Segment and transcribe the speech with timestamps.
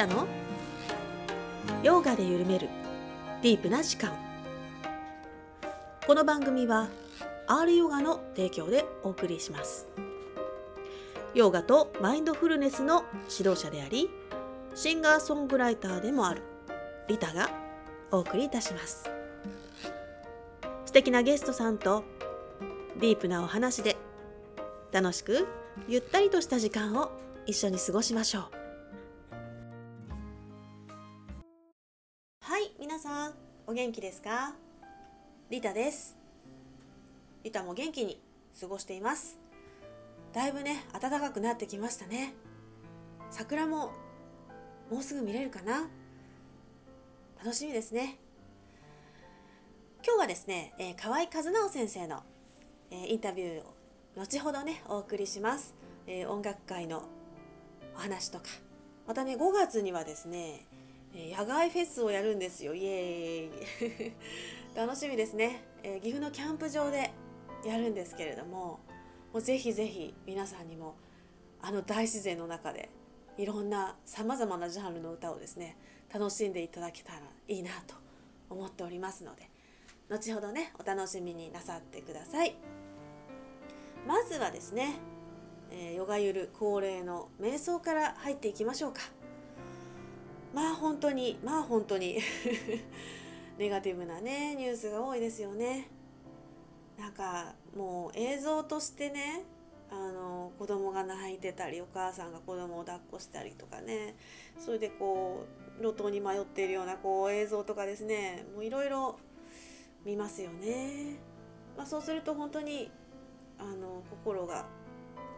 [0.00, 0.26] タの？
[1.82, 2.70] ヨガで緩める。
[3.42, 4.16] ディープな時間。
[6.06, 6.88] この番組は
[7.46, 9.88] R ヨガの提供でお送りします。
[11.34, 14.08] ヨガとマインドフルネスの指導者であり
[14.74, 16.40] シンガーソングライターでもある
[17.06, 17.50] リタが
[18.10, 19.10] お送りいたします。
[20.86, 22.04] 素敵なゲストさんと
[22.98, 23.98] ディープなお話で
[24.92, 25.46] 楽しく
[25.88, 27.10] ゆったりとした時間を
[27.44, 28.59] 一緒に過ごしましょう。
[33.00, 33.34] さん
[33.66, 34.52] お元気ですか？
[35.48, 36.18] リタです。
[37.42, 38.20] リタも元気に
[38.60, 39.38] 過ごしています。
[40.34, 42.34] だいぶね暖かくなってきましたね。
[43.30, 43.92] 桜も
[44.90, 45.88] もうすぐ見れるかな？
[47.42, 48.18] 楽しみですね。
[50.04, 52.22] 今日はですね、えー、河合和直先生の、
[52.90, 53.74] えー、インタビューを
[54.18, 55.74] 後ほどねお送りします、
[56.06, 57.04] えー、音楽会の
[57.96, 58.44] お話とか。
[59.06, 60.66] またね5月にはですね
[61.14, 62.74] 野外フェスをやるんですよ。
[62.74, 64.12] イエーイ。
[64.74, 67.10] 楽しみですね、えー、岐阜のキャンプ場で
[67.64, 68.78] やるんですけれども
[69.32, 70.94] もうぜひぜひ皆さんにも
[71.60, 72.88] あの大自然の中で
[73.36, 75.76] いろんなさまざまなジャンルの歌をですね
[76.12, 77.96] 楽しんでいただけたらいいなと
[78.48, 79.50] 思っておりますので
[80.08, 82.56] 後ほどねお楽しみになさってください。
[84.06, 84.94] まずはですね、
[85.70, 89.00] えー、ヨガゆる恒例の瞑想から入っていきましょうか。
[90.54, 92.18] まあ本当にまあ本当に。
[93.60, 95.88] ネガティブなねニュースが多いですよね。
[96.98, 99.44] なんかもう映像としてね
[99.90, 104.14] あの子供が泣いてたりお母さんが子供を抱っこしたりとかね。
[104.58, 105.44] それでこ
[105.78, 108.46] う路頭に迷っているようなこう映像とかですね。
[108.54, 109.18] もういろいろ
[110.06, 111.16] 見ますよね、
[111.76, 112.90] まあ、そうすると本当に
[113.58, 114.64] あの心が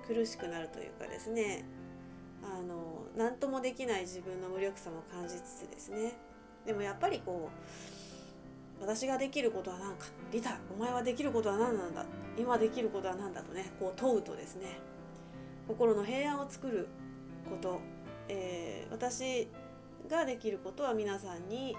[0.06, 1.64] 苦しくなるというかですね。
[2.42, 6.14] あの何ともできない自分の無力さも感じつつですね。
[6.66, 12.04] でもやっぱりこう私ができることは何かリタお前はできることは何なんだ。
[12.36, 14.78] 今できることは何だとねこう問うとですね。
[15.68, 16.88] 心の平安を作る
[17.48, 17.80] こと、
[18.28, 19.48] えー、私
[20.08, 21.76] ができることは皆さんに、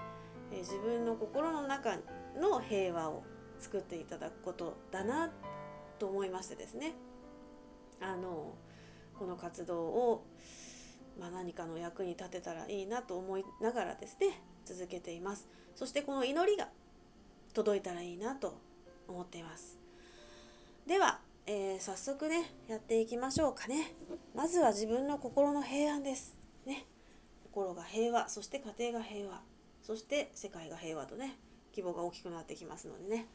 [0.50, 1.98] えー、自分の心の中
[2.40, 3.22] の平和を
[3.58, 5.30] 作っていただくことだな
[5.98, 6.94] と思いましてですね。
[8.00, 8.54] あの
[9.18, 10.26] この活動を、
[11.18, 15.48] まあ、何かの役に立てたらいいなと思いながらですね続けています。
[15.74, 16.68] そしてこの祈りが
[17.52, 18.58] 届いたらいいなと
[19.08, 19.78] 思っています。
[20.86, 23.94] では、えー、早速ねやっていきましょうかね。
[24.34, 26.36] まずは自分の心の平安です。
[26.66, 26.86] ね。
[27.44, 29.40] 心が平和そして家庭が平和
[29.82, 31.36] そして世界が平和とね
[31.72, 33.26] 規模が大きくなってきますのでね。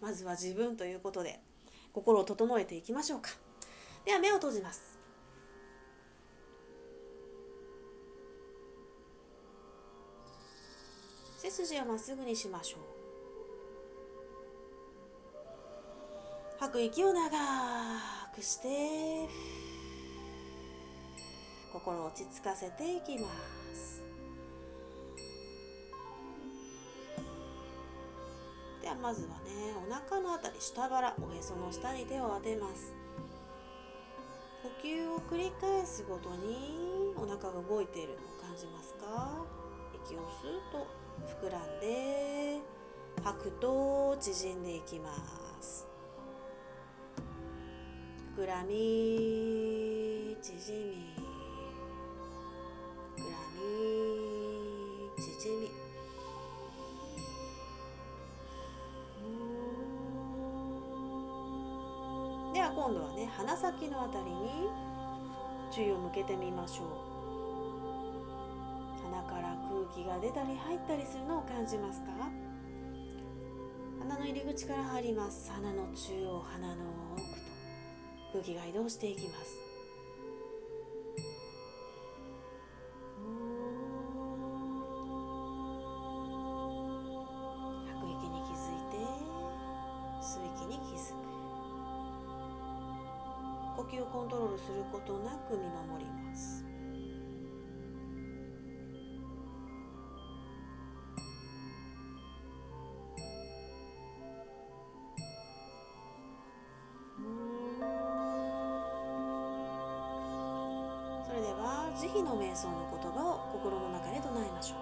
[0.00, 1.40] まずは自分ということで
[1.92, 3.30] 心を整えていきましょうか。
[4.04, 4.97] では目を閉じます。
[11.40, 12.80] 背筋をまっすぐにしましょう。
[16.58, 17.30] 吐く息を長
[18.34, 19.28] くして
[21.72, 23.28] 心を落ち着かせていきま
[23.72, 24.02] す。
[28.82, 32.92] ではまずはねお腹のあたり下腹おへその下に手を当てます。
[34.64, 39.44] 呼吸を繰り返すごとにお腹が動いているのを感じますか？
[40.04, 40.84] 息を吸うと
[41.26, 42.60] 膨らんで
[43.22, 45.10] 吐くと縮んでいきま
[45.60, 45.86] す。
[48.36, 51.14] 膨らみ縮み。
[53.16, 53.60] 膨らみ
[55.16, 55.68] 縮み。
[62.54, 64.68] では今度はね鼻先のあたりに
[65.70, 67.07] 注意を向けてみましょう。
[69.94, 72.10] 気が出たり入ったりするのを感じますか？
[74.00, 75.50] 鼻の入り口から入ります。
[75.52, 77.28] 鼻の中央鼻の奥と
[78.32, 79.67] 空気が移動していきます。
[112.28, 114.76] の瞑想の言葉を心の中で唱えましょ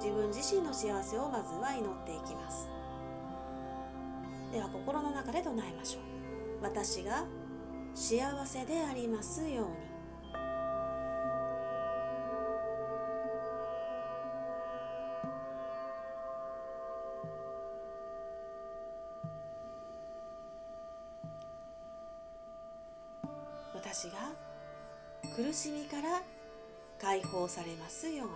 [0.00, 0.02] う。
[0.02, 2.68] 自分自身の幸せをまずは祈っていきます。
[4.52, 6.62] では心の中で唱えましょう。
[6.62, 7.24] 私が
[7.94, 9.94] 幸せでありますように。
[23.74, 24.43] 私が
[25.36, 26.22] 苦しみから
[27.00, 28.32] 解放されますように。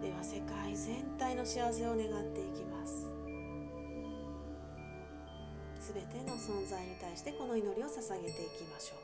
[0.00, 3.08] では世界全体の幸せを願っていきます。
[5.80, 8.98] すべての存在に対してこの祈りを捧げていきましょう。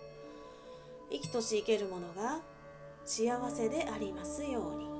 [1.10, 2.40] 生きとし生けるものが
[3.06, 4.94] 幸せでありますように。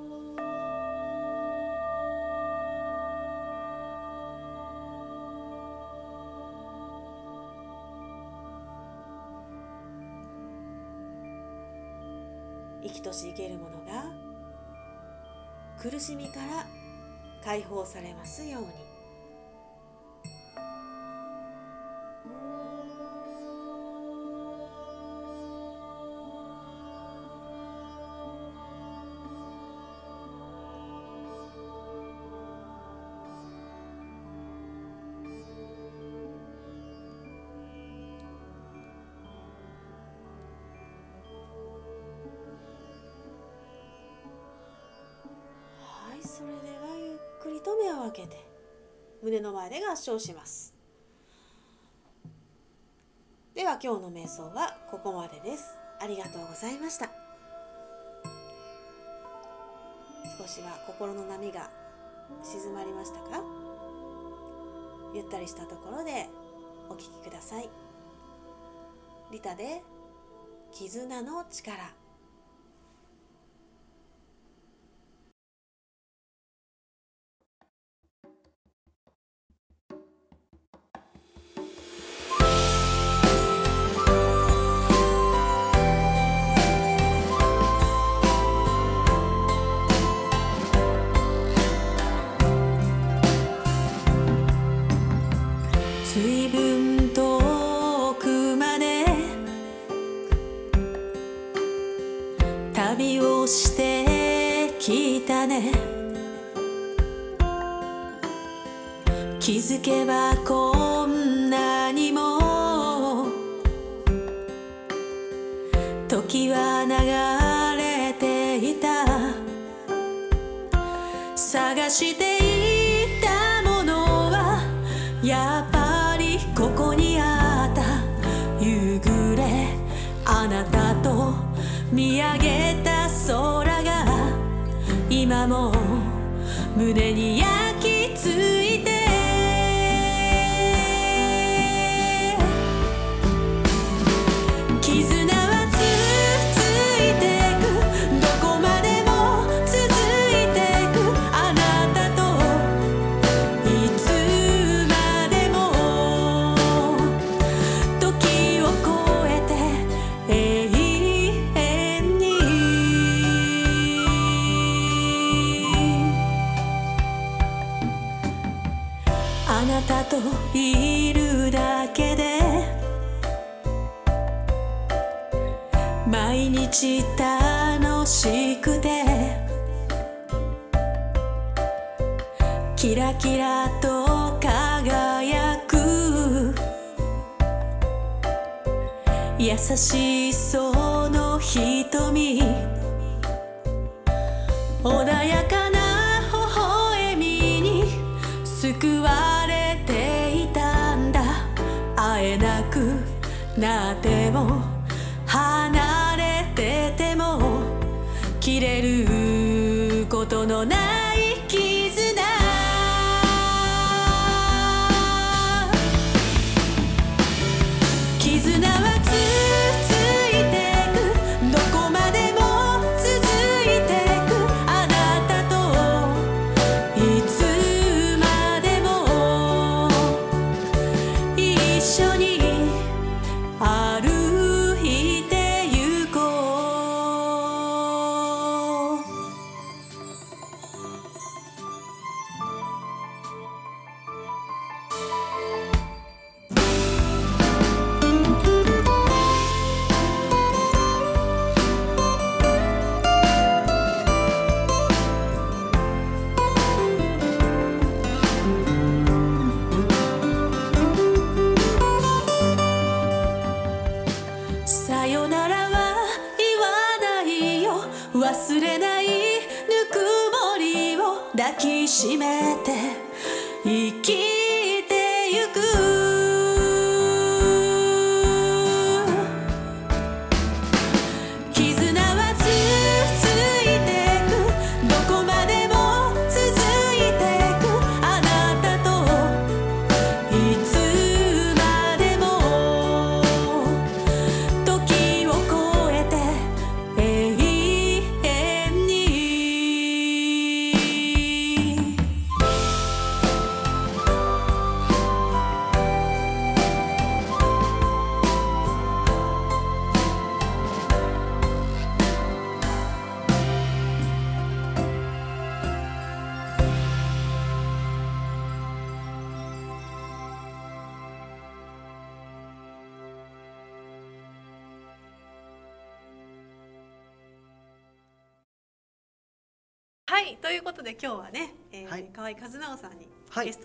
[12.83, 14.05] 生きとし生けるものが
[15.81, 16.67] 苦しみから
[17.43, 18.84] 解放されますように。
[48.05, 48.45] を開けて
[49.23, 50.73] 胸の前で合掌します。
[53.53, 55.63] では今日の瞑想はここまでです。
[55.99, 57.09] ありがとうございました。
[60.37, 61.69] 少しは心の波が
[62.43, 63.41] 静まりましたか？
[65.13, 66.27] ゆったりしたところで
[66.89, 67.69] お聞きください。
[69.31, 69.81] リタで
[70.73, 71.93] 絆の力。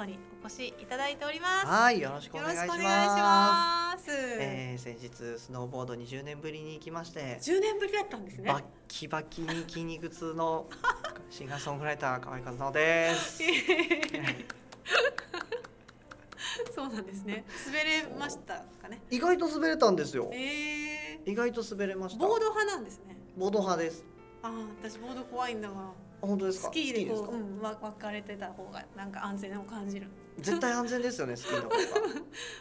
[0.01, 4.11] トにお越しいただいております、はい、よろしくおよ願いします。
[4.11, 10.67] えー先日スノーボード20年ぶりに行きまして、10年ぶりだったんですねバッキバキに筋肉痛の
[11.29, 13.43] シンガーソングライター河合和直です。
[16.75, 19.03] そうなんですね滑れましたかね？
[19.11, 20.31] 意外と滑れたんですよ。
[20.33, 22.27] え意外と滑れましー、た。
[22.27, 24.05] ボード派なんですねボード派です。
[24.43, 26.69] あー私ボード怖いんだわあ本当ですか？
[26.69, 30.09] スキーでこううん、わ分かれてた方がなんか安全を感じる
[30.39, 31.77] 絶対安全ですよね、スキーの方が。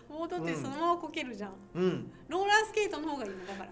[0.09, 2.11] ボードってそのままこけるじゃん、うん。
[2.27, 3.69] ローラースケートの方がいいのだから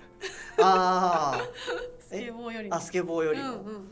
[0.61, 1.41] あ
[1.99, 3.53] スケボーよりあ、もあスケボーよりも。
[3.55, 3.91] うんうん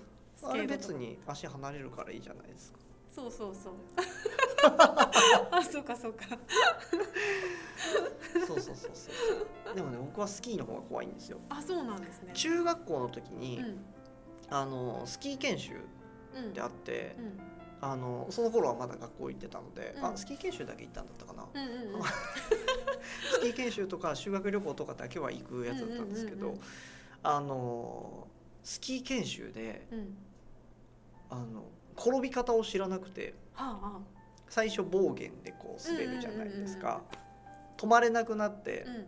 [0.53, 2.77] れケートと別に足離れるからいいじゃないですか。
[3.09, 3.73] そうそうそう
[5.51, 6.25] あそうかそうか
[8.45, 9.11] そうそうそうそ
[9.71, 9.75] う。
[9.75, 11.39] でもね、僕はスキーの方が怖いんですよ。
[11.49, 13.85] あそうなんですね中学校の時に、うん
[14.49, 15.71] あのスキー研修
[16.35, 16.53] うん。
[16.53, 17.39] であって、うん。
[17.81, 20.05] あのその頃はまだ学校行ってたので、うん。
[20.05, 22.01] あスキー研修だけ行ったんだったかな、うんうんうん
[23.31, 26.63] スキー研修とか修学旅行とかだけは行くやつだったんですけど、うんうんうんうん。
[27.23, 28.27] あの
[28.63, 30.17] スキー研修でうん。
[31.29, 31.65] あの
[31.97, 34.01] 転び方を知らなくてはあは
[34.49, 37.01] 最初暴言でこう滑るじゃないですうんか、
[37.77, 39.05] 止まれなくなって、あうん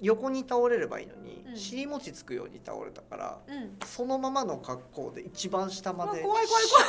[0.00, 1.56] 横に倒れればいいのに、うん。
[1.56, 3.76] 尻餅つくように倒れたからうん。
[3.86, 6.84] そのままの格好で一番下まであ怖い怖い怖い。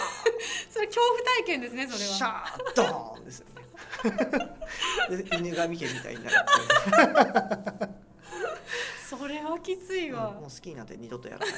[0.69, 3.45] それ恐怖体験ですねそれシはャードーンですよ。
[3.55, 3.63] ね
[5.23, 7.89] で犬神家みたいになって
[9.09, 11.55] それはきついうんわもう好きになって二度とやらない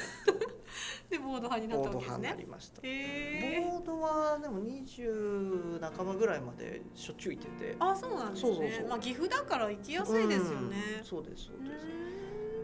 [1.10, 7.76] でボード派になっボードたわけです派になねりました、へえボードはでも20半ばぐらいまでしょっちゅう行ってて。
[7.78, 8.54] あそうなんですね。
[8.54, 8.88] そうそうそう。
[8.88, 10.76] まあ岐阜だから行きやすいですよね。
[10.98, 11.88] うんそうですそううです、ん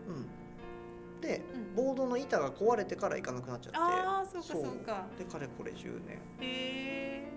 [0.09, 1.21] うん。
[1.21, 1.75] で、うん。
[1.75, 3.79] ボードの板が壊れてから行かなくなっちゃって。
[3.79, 4.65] ああそうかそう。
[4.85, 5.07] か。
[5.19, 6.17] でかれこれ10年。
[6.17, 7.33] へえ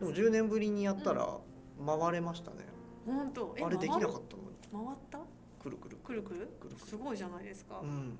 [0.00, 1.38] でも10年ぶりにやったら
[1.84, 2.66] 回れましたね、
[3.06, 3.54] 本当。
[3.58, 4.86] えあれできなかったのに。
[4.86, 5.18] 回った？
[5.62, 5.96] くるくる。
[5.98, 6.38] くるくる？
[6.60, 6.76] くるくる。
[6.78, 7.80] すごいじゃないですか。
[7.82, 8.18] うん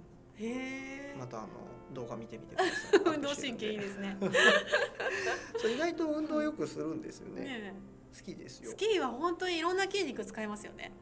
[1.19, 1.49] またあの
[1.93, 3.01] 動画見てみてください。
[3.17, 4.17] 運動神経いいですね。
[5.59, 7.43] そう意外と運動よくするんですよね。
[7.43, 7.75] ね
[8.17, 8.71] 好きですよ。
[8.71, 10.93] スキーは本当にいろんな筋肉使いますよね。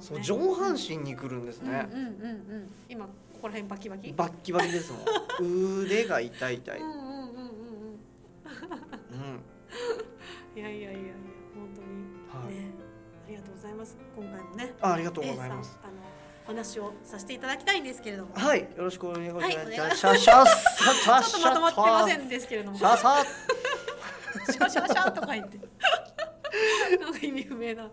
[0.00, 0.24] そうね。
[0.24, 2.10] 上半身にくるんですね、うんうんうん。
[2.10, 4.12] うん今ここら辺バキバキ。
[4.12, 5.02] バッキバキですもん。
[5.82, 7.00] 腕が痛い痛い、うんうんうん。
[7.00, 7.10] うん。
[7.10, 7.40] うん
[9.10, 9.40] うん
[10.56, 11.12] いやいやいやいや
[11.54, 11.82] 本当
[12.38, 12.54] に、はい。
[12.54, 12.70] ね。
[13.26, 13.96] ありがとうございます。
[14.14, 14.74] 今回もね。
[14.80, 15.78] あありがとうございます。
[15.82, 16.03] あの
[16.44, 18.34] お話をさせていただきたいんですけれども。
[18.34, 25.58] はいよろしくお願いします、はいちょっとまとまってませんですけれどもシャシャッシャとか言って
[27.00, 27.88] なんか意味不明な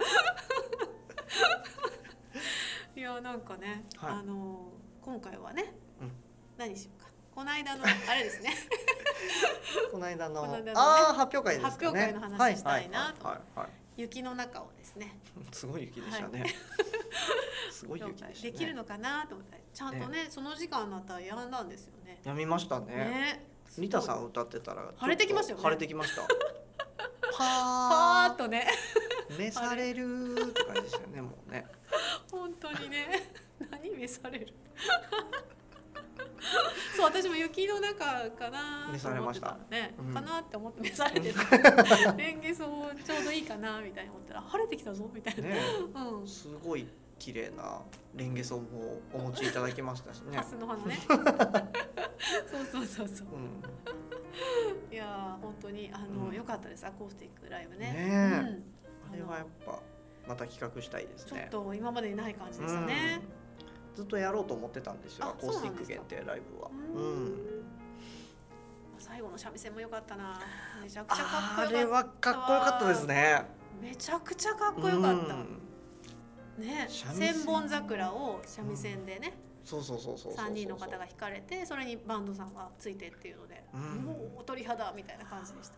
[2.95, 4.69] いやなんかね、はいあの
[5.01, 6.11] 今回はね、うん
[6.57, 8.53] 何しようかこの間のあれですね
[9.91, 15.17] この間のこの間のねああ発表会ですかね発表会の話したいなとはいはいはいはい雪の中をですね。
[15.51, 16.43] すごい雪でしたね、
[17.71, 18.33] すごい雪でね。
[18.41, 22.19] できるのかなと思ってちゃんとねその時間になったらやんだんですよね。
[22.23, 22.95] やみましたね。
[22.95, 23.45] ね。
[23.77, 25.63] リタさん歌ってたら晴れてきましたよね。
[25.63, 26.23] 晴れてきました。
[26.23, 26.27] パ
[27.37, 28.67] パーッとね。
[29.29, 31.65] ー召されるって感じでしたよねもうね。
[32.29, 33.31] 本当にね。
[33.69, 34.53] 何召される？
[36.95, 39.39] そう私も雪の中かなと思って
[39.69, 40.13] ね、うん。
[40.13, 41.35] かなって思って召されてる
[42.17, 42.65] レンゲソ
[43.03, 44.33] ちょうどいいかなみたいに思った。
[44.33, 45.59] ら晴れてきたぞみたいな、ね
[45.95, 46.27] うん。
[46.27, 46.87] すごい
[47.19, 47.81] 綺麗な
[48.15, 50.37] レンゲソンもお持ちいただきましたしね。
[50.37, 50.97] ハスの花ね。
[52.49, 53.27] そうそうそうそう。
[53.33, 53.61] うん。
[54.91, 56.33] いやー本当にあの、うん。
[56.33, 56.85] 良かったです。
[56.85, 57.91] アコースティックライブね。
[57.91, 58.39] ねえ。
[58.39, 58.63] うん。
[59.13, 59.79] あれはやっぱ
[60.27, 63.40] また企画したいですちょっねと今までにない感じでしたね、うん
[63.95, 66.69] ずっとやろうと思ってたんですよあアコースティック限定ライブは。
[66.93, 67.25] ううん。
[67.25, 67.37] ん
[68.97, 70.39] 最最後の三味線も良かったな。
[70.81, 71.69] めちゃくちゃかっこよかった。
[71.69, 73.45] あれはかっこよかったですね。
[73.81, 75.33] めちゃくちゃかっこよかった。
[75.33, 75.61] うん。
[76.59, 79.33] ね千本桜を三味線でね
[79.63, 80.45] そうそうそうそうそうそう。
[80.47, 83.81] 3人の方が弾かれてそれにバンドさんがついてっていうので、うん。
[84.03, 85.75] もう鳥肌みたいな感じでした。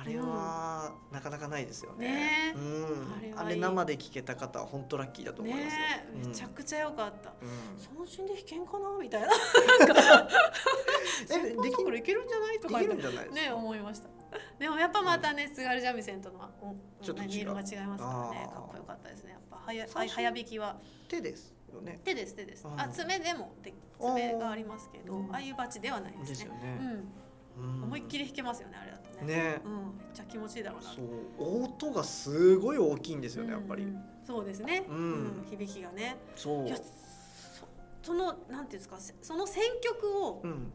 [0.00, 2.08] あれはなかなかないですよね。
[2.08, 2.54] ね。
[2.56, 3.38] うん。
[3.38, 5.68] あれ生で聴けた方は本当ラッキーだと思いますよ。
[5.70, 6.26] ね。
[6.28, 8.98] めちゃくちゃ良かった、うん三振で弾けんかな？
[9.00, 9.28] みたいな。
[11.30, 12.60] えでき桜いけるんじゃない？
[12.60, 13.34] とでか？
[13.34, 14.08] ね思いました。
[14.58, 18.46] でもやっぱまたね津軽三味線とのはおちょっと色が違いますからね。
[18.52, 19.32] かっこよかったですね。
[19.32, 20.76] やっぱ早早弾きは。
[21.08, 22.00] 手ですよね。
[22.04, 22.66] 手です手です。
[22.76, 25.32] あ爪でもで爪がありますけどうん。
[25.32, 26.24] ああいうバチではないでね。
[26.24, 27.04] ですすよね、
[27.56, 29.34] 思いっきり弾けますよねあれだとね。
[29.34, 29.60] ね。
[29.64, 29.72] うん。
[29.72, 29.82] めっ
[30.14, 30.96] ちゃ気持ちいいだろうなと。
[30.96, 31.64] そう。
[31.64, 33.86] 音がすごい大きいんですよねやっぱり、
[34.26, 34.96] そうですね、うん。
[34.96, 35.00] う
[35.42, 36.16] ん響きがね。
[36.36, 36.66] そう。
[36.66, 36.84] いやそ
[38.02, 40.72] そのなんていうんですかせその選曲をうん。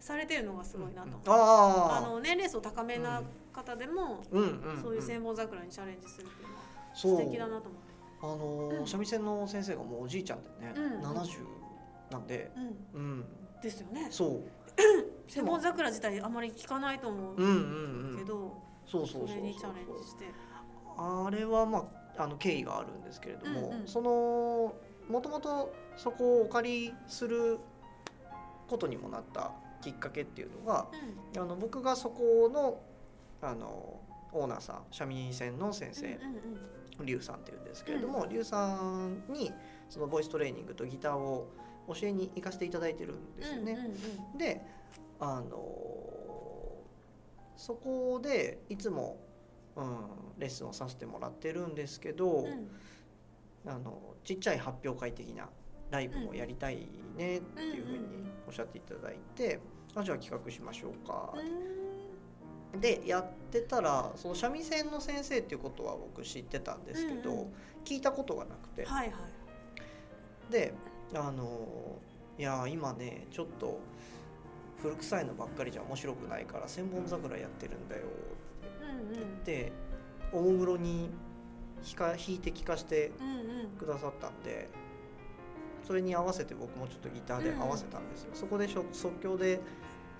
[0.00, 1.30] されてるのがすごいなと。
[1.30, 3.22] あああの年齢層高めな
[3.52, 4.24] 方でも、
[4.80, 6.62] そういう千本桜にチャレンジするっていうのは
[6.94, 7.89] 素敵だなと思って
[8.22, 8.86] あのーうん。
[8.86, 11.00] 三味線の先生がもうおじいちゃんでね、うん。
[11.02, 11.28] 70
[12.10, 12.50] なんで。
[12.94, 13.00] うん。
[13.00, 13.24] うん。
[13.62, 14.08] ですよね。
[14.10, 14.42] そう。
[15.28, 18.16] 千本桜自体あまり聞かないと思うんううん。
[18.16, 19.28] けうんど、そうそうそうそう。
[19.28, 20.24] それにチャレンジして。
[20.96, 23.88] あれはまああの経緯があるんですけれども、うんうん。
[23.88, 24.74] その
[25.08, 27.58] もともとそこをお借りする
[28.68, 30.86] ことにもなったきっかけっていうのが
[31.36, 32.80] あの僕がそこの
[33.42, 34.00] あの
[34.32, 36.18] オーナーさん三味線の先生、
[37.00, 39.52] うんうんうんリュウさんっていうんですけれども、リュウさんに
[39.88, 41.50] そのボイストレーニングとギターを
[41.88, 43.72] 教えに行かせていただいてるんですよね。
[43.72, 44.38] うんうんうん。
[44.38, 44.62] で
[45.18, 45.58] あの
[47.56, 49.18] そこでいつも、
[49.76, 50.06] うん、
[50.38, 52.70] レッスンをさせてもらってるんですけど、うん。
[53.66, 55.48] あのちっちゃい発表会的な
[55.90, 59.60] ライブもやりたいねっていうふうにおっしゃっていただいて、
[59.94, 61.89] あじゃあ企画しましょうかうん
[62.78, 67.52] でやってたらその三味線の先生っていうことは僕知ってたんですけど、うんうん
[67.82, 69.14] 聞いたことがなくて、はいは
[70.48, 70.52] い。
[70.52, 70.74] で
[71.14, 71.96] あの
[72.38, 73.80] いや今ねちょっと
[74.82, 78.02] 古臭いのばっかりじゃ面白くないから千本桜やってるんだよ。
[78.82, 79.26] うんって言っ
[79.70, 79.72] て、
[80.30, 81.08] おもむろに
[81.82, 83.36] 弾か弾いて聴かせてうんうん。
[83.36, 84.68] うんくださったんで
[85.86, 89.58] それに合わせて僕もちょっとギターで合わせたんですよ、そこで即興で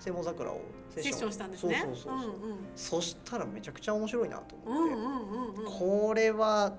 [0.01, 6.73] 千本桜をセセッションしたんですねそうそうそうそう、うんそしたらめちゃくちゃ面白いなとうん思って、うんうんうんうんこれは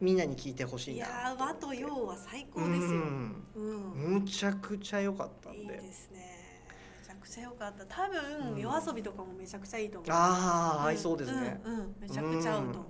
[0.00, 2.88] みんなに聞いてほしいないやー和と洋は最高うですよ。
[2.90, 4.20] んうん。
[4.20, 6.68] むちゃくちゃ良かったんでいいですね。
[7.00, 7.86] めちゃくちゃ良かった。
[7.86, 10.10] 多分、うん夜遊びとかもめちゃくちゃいいと思う。
[10.12, 12.84] ああ、ん合いそうですね、うん、うんめちゃくちゃ合うと思う。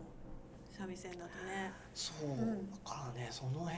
[0.76, 1.72] 三味線だとね。
[1.94, 3.76] そう、んだからねその辺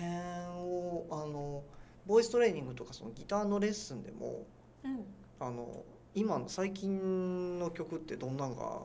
[0.65, 1.63] をあの
[2.07, 4.47] ボイストレーニングとかそのギターのレッスンでも
[4.85, 5.05] うん。
[5.41, 8.81] あの今の最近の曲ってどんなんが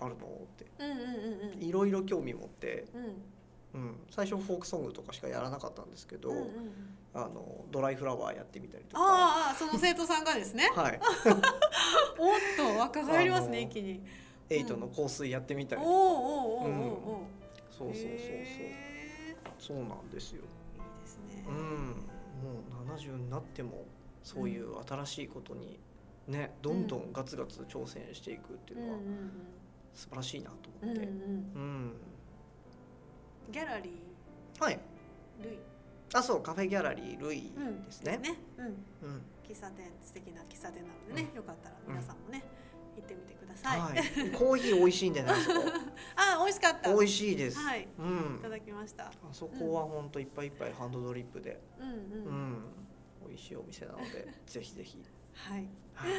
[0.00, 1.62] あるのってうんうんうんうん。
[1.62, 3.22] いろいろ興味持って、うん。
[3.74, 6.52] うん、最初フォークソングとかしかやらなかったんですけど、うんうんうん。
[7.14, 10.70] あのドライフラワーやってみたりとかあーあー、その生徒さんがですね？
[10.74, 11.00] はい
[12.18, 14.02] おっと、若返りますね、一気に。
[14.50, 17.26] エイトの香水やってみたりとか、おおおおお。
[17.70, 20.42] そうそうそうそうへそうなんですよ。
[20.78, 21.44] ーいいですね。
[21.48, 23.84] うん、もう70になっても
[24.22, 25.78] そういう新しいことに
[26.28, 29.30] ねどんどんガツガツ挑戦していくっていうのはうん
[29.94, 31.08] 素晴らしいなと思って、うん。
[31.08, 31.92] うん
[33.50, 33.90] ギャラリ
[34.60, 35.58] はいー、ルイ。
[36.14, 38.18] あそうカフェギャラリールイうんですね。
[38.18, 38.34] ね。
[38.58, 38.66] うん。
[38.66, 42.44] うん喫茶店素敵な喫茶店なのでね、よかったら皆さんもね、
[42.96, 43.80] 行ってみてください。
[43.80, 45.56] はい、コーヒー美味しいんでねあそこ
[46.16, 46.92] あ、美味しかった。
[46.94, 48.02] 美味しいです、はい、いう
[48.36, 49.06] んただきました。
[49.06, 51.94] あそこは本当いっぱいいっぱいハンドドリップで、うんうん。
[51.94, 52.62] うん、
[53.38, 54.98] 美味しいお店なので ぜひぜひ、
[55.34, 56.12] はい、はい、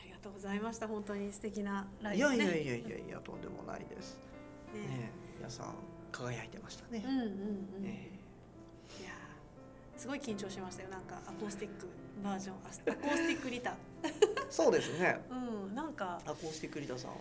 [0.00, 0.88] ありがとうございました。
[0.88, 2.38] 本当に素敵なライいブね。
[2.38, 4.18] やいやいやいやいやとんでもないです
[4.74, 4.80] ね。
[4.80, 5.74] ね皆さん
[6.10, 7.24] 輝いてましたねうん、うんう
[7.78, 7.80] ん。
[7.80, 8.10] いね
[9.04, 10.88] やー、すごい緊張しましたよ。
[10.88, 11.86] なんかアコースティック
[12.22, 13.76] バージョン、あアコースティックリタ。
[14.50, 15.34] そうですねう
[15.70, 17.12] ん、なんかアコースティックリタさん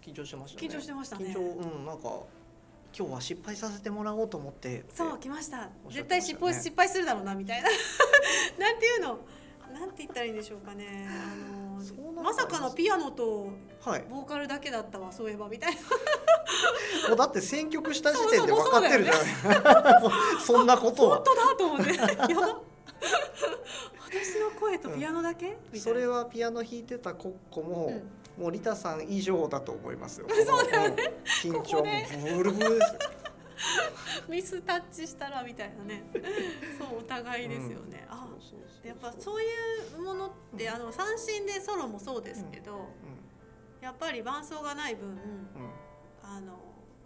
[0.00, 2.22] 緊張してましたね緊張してましたね緊張うんなんか
[2.96, 5.58] 今日は失敗させてもらおうと思ってそう来ました。
[5.66, 7.68] ね絶対失敗失敗するだろうなみたいな。
[8.58, 9.18] なんていうの？
[9.72, 11.08] なんて言ったらいいんでしょうかね。
[11.08, 11.34] あ
[12.16, 13.48] のまさかのピアノと
[13.80, 15.80] はいボーカルだけだったわそういえばみたいな。
[17.08, 19.24] もうだって選曲した時点で分かってるじゃない
[20.44, 21.94] そんなことは本当だと思って。
[21.94, 22.06] や
[22.40, 22.60] ば。
[24.04, 25.46] 私の声とピアノだけ？
[25.46, 30.26] みたいなそれはピアノ弾いてたコッコも、うんもうリタさん以上だと思いますよ。
[30.46, 31.12] そうだよね。
[31.42, 32.98] 緊張もブルブルですよ。
[34.30, 36.04] ミスタッチしたらみたいなね。
[36.78, 39.46] そうお互いですよね、うそうそうやっぱそうい
[39.94, 42.88] うものってあの三振でソロもそうですけど、
[43.82, 45.18] やっぱり伴奏がない分うん。
[46.22, 46.58] あの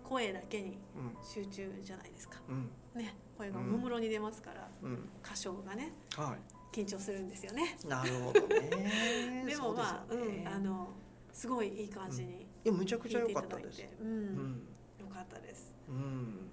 [0.04, 2.40] 声だけにうん集中じゃないですか。
[2.48, 2.70] うん。
[2.94, 3.16] ね。
[3.36, 4.90] 声がおもむろに出ますから、うん。
[4.90, 6.36] うん歌唱がねは
[6.72, 7.76] 緊張するんですよね。
[7.82, 9.44] いなるほどね。
[9.50, 10.20] でもまあね。
[10.20, 10.88] うんあの
[11.34, 13.82] すごいいい感じにいやむちゃくちゃ良かったです。
[14.00, 14.24] う、うん。
[14.36, 14.62] ん。
[15.00, 16.48] よかったです、うん。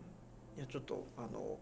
[0.58, 1.58] いやちょっとあの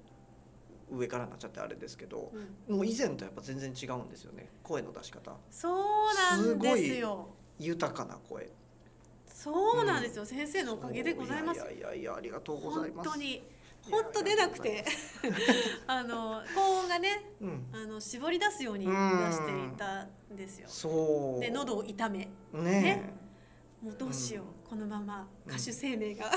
[0.90, 2.32] 上からなっちゃってあれですけど
[2.68, 5.36] うん、もう以前とやっぱ全然違うんですよね声の出し方。
[5.52, 7.28] そうなんですよ。
[7.60, 8.50] 豊かな声。
[9.28, 11.60] そうなんですよ、先生のおかげでございます。
[11.60, 13.12] いやいやいやありがとうござい本ます。
[13.12, 13.44] 当に
[13.90, 14.84] 本当出なくて。
[15.88, 17.66] あの高音がねうん。
[17.74, 19.32] あの絞り出すように出うん。
[19.32, 20.68] していたんですよ。
[20.70, 21.40] そう。
[21.40, 22.30] で喉を痛め。
[22.54, 23.14] ね
[23.82, 26.30] もうどうしよう、うこのまま歌手生命が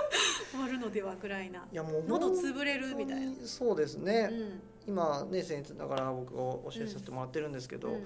[0.50, 1.66] 終わるのではぐらいな。
[1.70, 3.34] いやもう喉潰れるみたいな。
[3.44, 4.60] そうですうね、ん。
[4.86, 6.40] 今ね僭越ながら僕が
[6.72, 7.98] 教えさせてもらってるんですけど、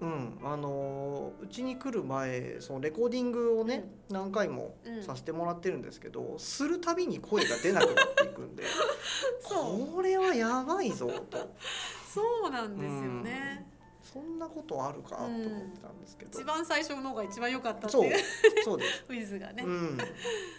[0.00, 5.02] うんうん、あのーうちに来る前そのレコーディングをね、何回もうん。
[5.02, 8.64] させてもらってるんですけど、するたびに声が出なくなっていくんで
[9.44, 11.54] これはやばいぞと。
[12.12, 13.66] そうなんですよね、
[14.02, 18.18] そんなことあるかと思ってたんですけど、一番最初の方が一番良かったってそういう。
[18.64, 19.98] そうです、 ウィズがね、うん、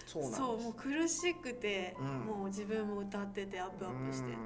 [0.05, 0.41] そうなんです。
[0.41, 2.05] そうもう苦しくて、うん。
[2.25, 4.41] もう自分も歌っててアップアップしてって、うん。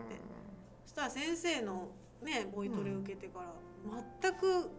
[0.85, 1.89] そしたら先生の
[2.21, 3.53] ねボイトレを受けてから
[4.21, 4.69] 全く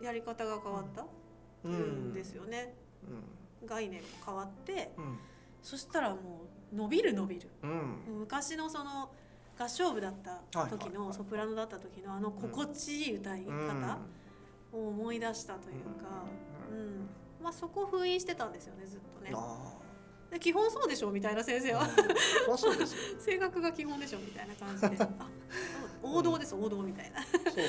[0.00, 1.06] やり方が変わった
[1.64, 2.10] うん。
[2.10, 2.74] んですよね、
[3.62, 4.90] う概念も変わって
[5.62, 6.42] そしたらも
[6.72, 7.48] う伸びる伸びる。
[7.62, 8.18] うん。
[8.20, 9.10] 昔のその
[9.58, 10.14] 合唱部だっ
[10.52, 13.98] た時のソプラノだった時のあの心地いい歌い方
[14.72, 16.24] を思い出したというか、
[16.70, 17.00] ううん。
[17.04, 17.08] ん
[17.42, 19.30] まあ、そこを封印してたんですよねずっとね。
[19.34, 19.72] あ
[20.30, 21.88] で基本そうでしょみたいな先生あは。
[22.50, 22.58] うん。
[22.58, 22.98] そうですよ。
[23.24, 24.96] 声楽が基本でしょみたいな感じで。
[25.04, 25.28] あ
[26.04, 27.22] 王道です王道みたいな。
[27.22, 27.64] そうそうそう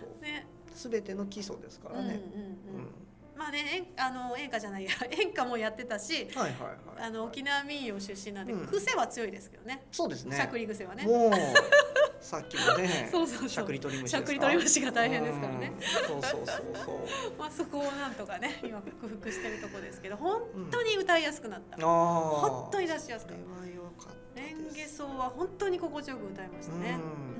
[0.00, 0.20] そう。
[0.22, 0.46] ね。
[0.74, 2.90] 全ての基礎ですからね、うんうんうん。
[3.36, 4.90] まあね演あの演歌じゃないや。
[5.10, 6.60] 演歌もやってたしうん、はいはい
[6.98, 7.06] はい。
[7.06, 8.66] あの沖縄民謡出身なんで、うん。
[8.66, 9.84] 癖は強いですけどね。
[9.90, 10.36] そうですね。
[10.36, 11.04] しゃくり癖はね。
[11.04, 11.32] もう
[12.20, 13.48] さっきもねそうそうそう。
[13.48, 15.72] しゃくり取り虫しゃくり取り虫が大変ですからね。
[15.74, 15.82] うん。
[15.82, 17.38] そうそうそうそう。
[17.38, 26.98] まあそこをなんとかね今克服してるとこですけど本当に歌いやすくなった、ああ本当に出しやすかっそれは良かったたレンゲですソは本当に心地よく歌いましたね。
[27.38, 27.39] う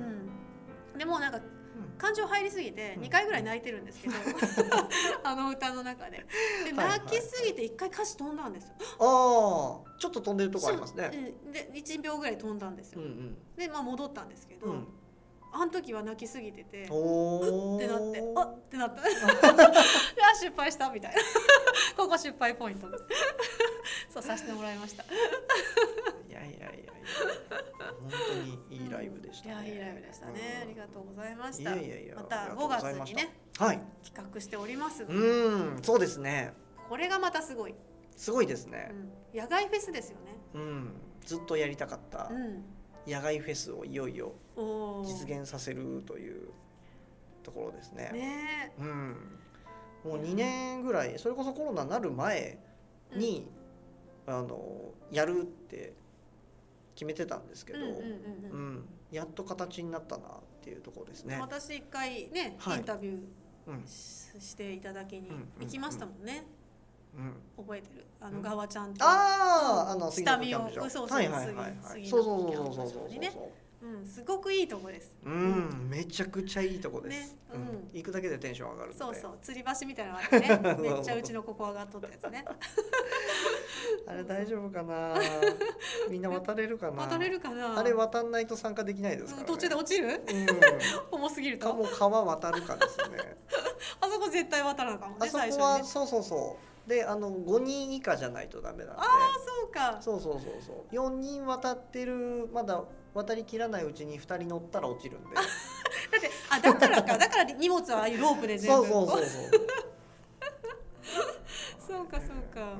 [1.01, 1.39] でもなんか
[1.97, 3.03] 感情入りすぎてうん。
[3.05, 4.13] 2回ぐらい泣いてるんですけど
[5.23, 6.27] あの歌の中で。
[6.63, 6.99] ではいはい。
[6.99, 8.73] 泣きすぎて1回歌詞飛んだんですよ。
[8.99, 11.09] ああちょっと飛んでるとこありますね。
[11.51, 14.73] で1秒ぐらい飛んだんですよ、うんでまあ戻ったんですけど、うん。
[14.73, 14.87] うん
[15.53, 19.01] あの時は泣きすぎてておおってなってあってなった。
[19.01, 19.09] で
[20.23, 21.21] あ失敗したみたいな。
[21.97, 22.87] ここ失敗ポイント
[24.11, 25.03] そうさせてもらいました。
[25.03, 25.07] い
[26.29, 26.91] やいやいやいや
[28.01, 28.11] 本
[28.69, 29.67] 当にいいライブでしたね。
[29.67, 30.61] いやいいライブでしたね、うん。
[30.63, 33.15] ありがとうございましいたやいやいやまたありがとう5ございました。
[33.15, 33.81] 月にねはい。
[34.03, 36.53] 企画しておりますうんそうですね。
[36.89, 37.75] これがまたすごい、
[38.17, 38.91] すごいですね。
[39.33, 40.35] うん、野外フェスですよね。
[40.55, 40.93] うん
[41.25, 42.27] ずっとやりたかった。
[42.31, 42.63] うん
[43.07, 44.33] 野外フェスをいよいよ
[45.03, 46.49] 実現させるという
[47.41, 48.11] ところですね。
[48.13, 48.73] ね。
[48.77, 49.39] うん、
[50.03, 52.59] もう2年ぐらいそれこそコロナになる前
[53.15, 53.49] に、
[54.27, 55.93] あのやるって
[56.95, 57.79] 決めてたんですけど、
[59.11, 60.29] やっと形になったなっ
[60.61, 61.37] ていうところですね。
[61.41, 62.77] 私一回ね、はい。
[62.77, 63.19] インタビュ
[63.67, 63.75] うん。
[63.77, 65.29] ーししていただきに
[65.59, 66.45] 行きましたもんね、
[67.15, 68.05] うん、覚えてる？
[68.19, 68.41] あのうん。
[68.41, 71.31] 側ちゃんと、ああ、あの下見をそうそうそうそう
[71.87, 73.31] 杉のそうそうそうそうキャンプ場にね
[73.81, 77.31] うん、すごくいいとこですうん、めちゃくちゃいいとこです。
[77.31, 78.99] ねううんん、行くだけでテンション上がるので。
[78.99, 82.45] そうそう吊り橋みたいなのあってね めっちゃうちのここ上がっとったやつね
[84.07, 85.15] あれ大丈夫かな？
[86.09, 87.03] みんな渡れるかな？
[87.03, 87.79] 渡れるかな？
[87.79, 90.07] あれ渡んないと参加できないですか途中で落ちる？
[90.09, 91.17] うん。
[91.17, 91.69] 重すぎると？
[91.69, 93.35] かもう川渡るかですね。
[93.99, 96.89] あそこ絶対渡らなあかんもんあそこね最初にねはそうそうそう。
[96.89, 99.01] で、あの五人以下じゃないとダメなんで。
[99.01, 99.05] あ
[99.45, 100.75] そうかそうそうそうそう。
[100.91, 105.35] 四人渡ってるまだ渡りきらないうちに二人乗ったら落ちるんで。
[105.35, 109.51] だってあだからかだから荷物はああいうロープで全部そうそうそうそう。
[111.87, 112.77] そうかそうか、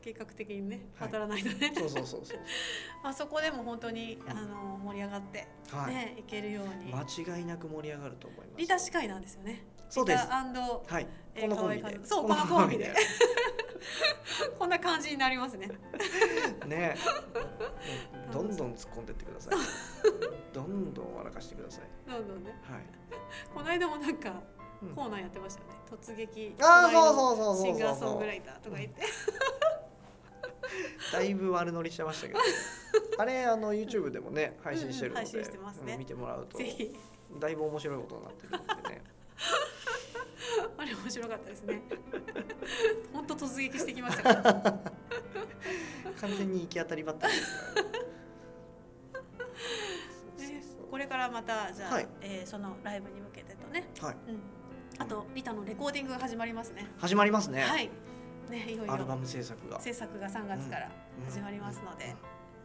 [0.00, 2.38] 計画的にねはい渡らないとね、うん、そうそうそうそう。
[3.02, 5.94] あそこでも本当にあの盛り上がって、はい。
[5.94, 8.58] ね行けるように、間違いなく盛り上がると思います。
[8.58, 11.06] リタ司会なんですよねそうですはい。
[11.34, 12.00] えーこのコンビで。
[12.04, 12.94] そうこのコンビで
[14.58, 15.68] こんな感じになりますね
[16.66, 16.94] ね。
[18.32, 19.54] どんどん突っ込んでってください。
[20.52, 21.84] どんどん笑かしてください。
[22.10, 22.50] どんどんね。
[22.62, 22.82] はい。
[23.54, 24.42] この間もなんか
[24.82, 24.94] うん。
[24.94, 25.74] コーナーやってましたよね。
[25.90, 29.02] 突撃あー隣のそうそうそうそうシンガーソングライターとか言って。
[31.12, 32.40] だいぶ悪乗りしてましたけど。
[33.18, 35.92] あれあの YouTube でもね配信してるので、うんうん配信してますね。
[35.94, 36.96] うん見てもらうとぜひ。
[37.38, 39.02] だいぶ面白いことになってるのでね。
[40.76, 41.82] あれ面白かったですね。
[43.12, 44.34] 本当突撃してきました
[46.20, 47.86] 完全に行き当たりばったりですから
[50.90, 52.08] これからまたじゃあ、はい。
[52.20, 54.16] えーそのライブに向けてとね、はい。
[54.28, 54.40] うん、
[54.98, 56.86] あとリタのレコーディングが始まりますね。
[56.98, 57.90] 始まりますね、はい。
[58.50, 58.92] ねいよいよ。
[58.92, 59.80] アルバム制作が。
[59.80, 60.90] 制作が3月から
[61.26, 62.14] 始まりますので、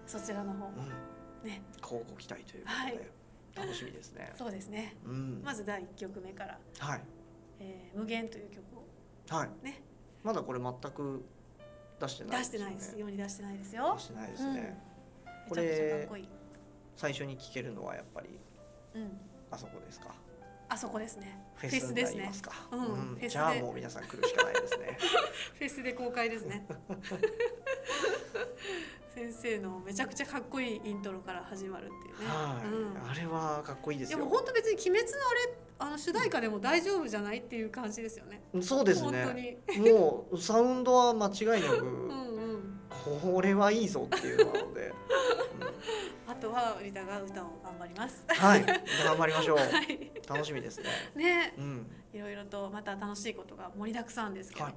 [0.07, 0.83] そちらの方もうん。
[0.83, 1.61] うんね。
[1.81, 3.67] 交互期待ということで、はい。
[3.67, 4.33] 楽しみですね。
[4.35, 4.95] そうですね。
[5.05, 5.41] うん。
[5.43, 7.01] まず第1曲目からはい
[7.59, 8.85] 「えー無限」という曲を
[9.29, 9.49] はい。
[9.63, 9.81] ね。
[10.23, 11.23] まだこれ全く
[11.99, 12.97] 出してない出してないです。
[12.97, 13.93] 世に出してないですよ。
[13.95, 14.83] 出してないですね、
[15.47, 16.29] こめちゃくちゃかっれこいい、
[16.95, 18.29] 最初に聴けるのはやっぱり
[18.95, 19.19] うん、
[19.51, 20.15] あそこですか？
[20.69, 21.37] あそこですね。
[21.55, 22.31] フェスですね。
[23.29, 24.97] じゃあもう皆さん来るしかないですね。
[25.59, 26.65] フェスで公開ですね。
[29.13, 32.27] 先生のめちゃくちゃかっこいいイントロから始まるっていうね。
[32.27, 33.09] はい、うん。
[33.09, 34.17] あれはかっこいいですよ。
[34.17, 38.41] でも本当別に鬼滅のあれあの主題歌でも大丈夫じゃないっていう感じですよね。
[38.61, 39.91] そうです本当ねに。
[39.91, 42.79] もうサウンドは間違いなく、うんうん。
[42.89, 44.93] これはいいぞっていうのなので、あ
[46.45, 48.23] とはリタが歌を頑張ります。
[48.29, 48.65] うんはい
[49.03, 49.57] 頑張りましょう。
[49.57, 50.11] はい。
[50.27, 50.89] 楽しみですね。
[51.15, 51.87] ね、うん。
[52.13, 54.75] いろいろとまた楽しいことが盛りだくさんですけど、はい。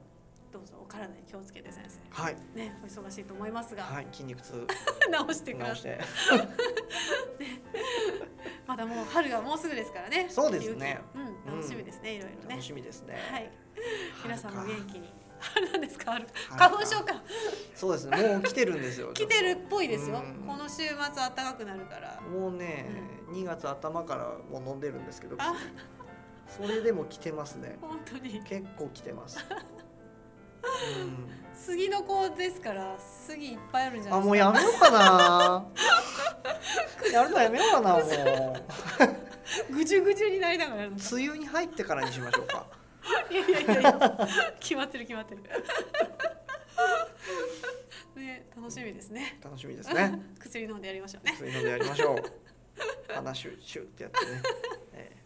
[0.51, 2.23] どうぞお体に気をつけて先生。
[2.23, 2.37] はい。
[2.55, 4.07] ね、お忙しいと思いますが、はい。
[4.11, 4.67] 筋肉痛。
[5.13, 5.75] 直してください。
[5.75, 6.01] 直して。
[8.67, 10.27] まだもう春がもうすぐですからね。
[10.31, 11.01] そうですね。
[11.15, 11.51] 雪。
[11.51, 12.49] うん、楽しみですね、いろいろね。
[12.49, 12.63] 楽。
[12.63, 13.19] しみですね。
[13.31, 13.51] はい。
[14.25, 15.13] 皆さんも元気に。
[15.73, 16.27] 何ですか、春。
[16.49, 16.69] 春か。
[16.69, 17.23] 花粉症か。
[17.75, 18.17] そうですね。
[18.29, 19.13] もう来てるんですよ。
[19.15, 20.17] 来てるっぽいですよ。
[20.25, 20.47] うん。
[20.47, 22.21] この週末暖かくなるから。
[22.23, 22.87] もうね、
[23.31, 25.55] 2月頭からもう飲んでるんですけどあ
[26.49, 27.79] それでも来てますね。
[27.81, 28.43] 本当に。
[28.43, 29.39] 結構来てます、
[31.01, 31.29] うん。
[31.55, 34.27] 杉の子ですから杉いっぱいあるんじゃなあいですか？
[34.27, 35.67] もうやめようかな。
[37.13, 38.57] やるのやめようかなも
[39.71, 39.75] う。
[39.75, 40.99] ぐじゅぐじゅになりながら梅
[41.29, 42.67] 雨に入ってからにしましょうか
[43.31, 44.29] いやいやいやいや
[44.61, 45.49] 決まってる決まってるね
[48.57, 52.19] 楽しみですね楽しみですね薬飲んでやりましょうねそういうのでやりましょう
[53.15, 54.43] 鼻シュッシュッってやってね、
[54.93, 55.17] え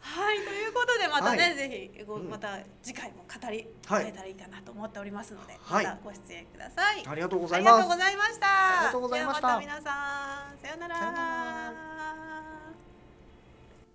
[0.00, 11.74] はいということでまたね、はいぜひごうんまた次回も語りはい会えたらいいかなと思っておりますので、はいまたご出演ください、ありがとうござありがとういますございましたありがとうございましたではまた皆さんさようならさようなら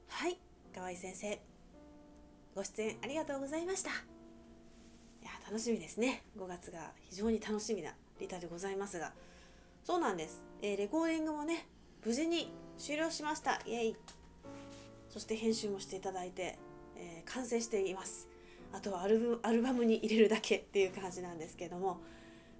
[0.07, 0.38] はい
[0.73, 1.53] 河合先生
[2.56, 3.89] ご出演ありがとうございました。
[3.89, 3.94] い
[5.24, 6.24] や楽しみですね。
[6.38, 9.13] 5月が非常に楽しみなリタでございますが。
[9.84, 11.68] そうなんです、えーレコーディングもね
[12.06, 13.60] 無事に終了しました。
[13.66, 13.96] イエイ。
[15.10, 16.58] そして編集もしていただいて、
[16.96, 18.28] えー完成しています。
[18.72, 22.00] あとはアルブアルバムに入れるだけっていう感じなんですけども。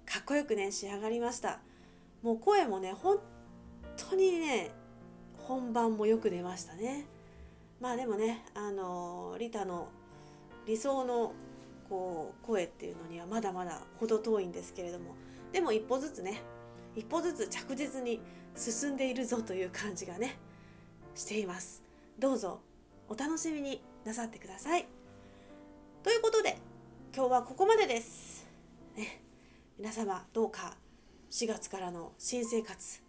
[0.06, 1.60] かっこよくね仕上がりました。
[2.22, 3.18] もう声もね本
[3.96, 4.70] 当にね
[5.38, 7.06] 本番もよく出ましたね。
[7.80, 9.88] まあでもねあのリタの
[10.66, 11.32] 理想の
[11.88, 15.14] こう声っていうのにはまだまだ程遠いんですけれども
[15.52, 16.42] でも一歩ずつね
[16.96, 18.20] 一歩ずつ着実に
[18.56, 20.38] 進んでいるぞという感じがね
[21.14, 21.82] しています。
[22.18, 22.60] どうぞ
[23.08, 24.86] お楽しみになさってください。
[26.02, 26.58] ということで
[27.14, 28.46] 今日はここまでです、
[28.96, 29.22] ね、
[29.78, 30.76] 皆様どうか
[31.30, 33.00] 4月からの新生活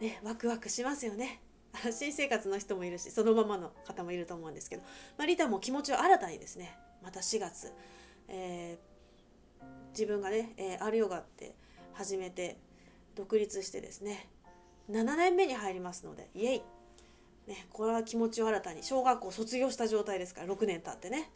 [0.00, 1.40] ねワクワクしますよね。
[1.92, 4.82] 新生活の人もいるしそのままの方もいると思うんですけど、
[5.16, 7.72] まあ、リタも気持ちを新たにですねまた4月、
[8.28, 8.92] えー
[9.92, 11.54] 自分がね、えー、アルヨガって
[11.92, 12.56] 始めて
[13.14, 14.28] 独立してですね
[14.90, 16.62] 7年目に入りますのでイエイ、
[17.46, 21.30] ね、これは気持ちを新たに小学校卒業した状態ですから6年経ってね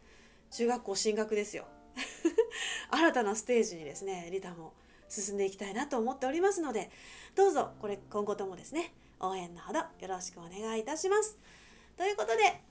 [0.50, 1.66] 中学校進学ですよ。
[2.90, 4.74] 新たなステージにですねリタも
[5.08, 6.90] 進んでいきたいなと思っておりますので
[7.34, 11.38] どうぞこれ今後ともですね応援のほどよろしくお願いいたします。
[11.96, 12.62] ということで